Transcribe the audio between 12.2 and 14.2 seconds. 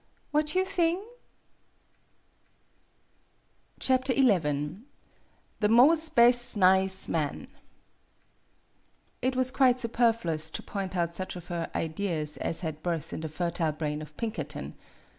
as had birth in the fertile brain of